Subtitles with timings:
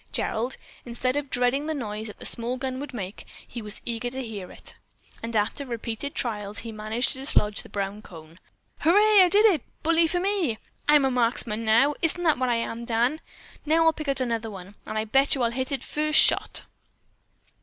[0.11, 3.23] Gerald, instead of dreading the noise that the small gun would make,
[3.61, 4.75] was eager to hear it,
[5.21, 8.39] and after repeated trials, he managed to dislodge the brown cone.
[8.79, 9.21] "Hurray!
[9.21, 9.61] I did it!
[9.83, 10.57] Bully for me!
[10.89, 11.93] I'm a marksman now!
[12.01, 13.21] Isn't that what I am, Dan?
[13.63, 16.63] Now I'll pick out another one, and I bet you I'll hit it first shot."